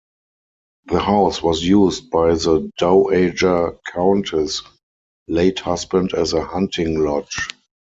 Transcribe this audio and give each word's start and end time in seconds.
The 0.85 0.99
house 0.99 1.43
was 1.43 1.61
used 1.63 2.09
by 2.09 2.31
the 2.33 2.71
Dowager 2.79 3.77
Countess' 3.93 4.63
late 5.27 5.59
husband 5.59 6.15
as 6.15 6.33
a 6.33 6.41
hunting 6.43 6.97
lodge. 7.01 7.49